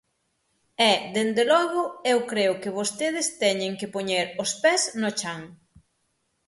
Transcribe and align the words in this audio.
E, 0.91 0.93
dende 1.15 1.43
logo, 1.53 1.81
eu 2.13 2.19
creo 2.31 2.53
que 2.61 2.75
vostedes 2.79 3.27
teñen 3.41 3.73
que 3.79 3.91
poñer 3.95 4.25
os 4.43 4.51
pés 4.63 4.81
no 5.01 5.09
chan. 5.19 5.41